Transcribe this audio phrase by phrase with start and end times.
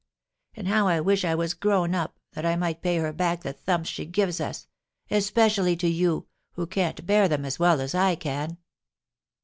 [0.55, 3.53] And how I wish I was grown up, that I might pay her back the
[3.53, 4.65] thumps she gives us,
[5.11, 8.57] especially to you, who can't bear them as well as I can."